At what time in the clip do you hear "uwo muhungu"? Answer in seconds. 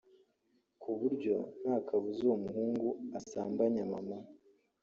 2.25-2.87